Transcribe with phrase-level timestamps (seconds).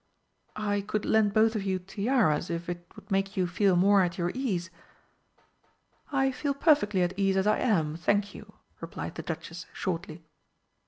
[0.55, 4.17] "I could lend both of you tiaras, if it would make you feel more at
[4.17, 4.71] your ease."
[6.11, 10.23] "I feel perfectly at ease as I am, thank you," replied the Duchess shortly.